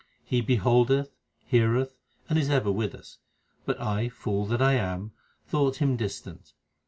He 0.25 0.41
beholdeth, 0.41 1.13
heareth, 1.45 1.93
and 2.27 2.39
is 2.39 2.49
ever 2.49 2.71
with 2.71 2.95
us; 2.95 3.19
but 3.67 3.79
I, 3.79 4.09
fool 4.09 4.47
that 4.47 4.59
I 4.59 4.73
am, 4.73 5.11
thought 5.45 5.75
Him 5.75 5.95
distant. 5.95 6.53